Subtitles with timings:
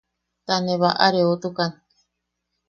[0.45, 1.71] Ta ne baʼareotukan.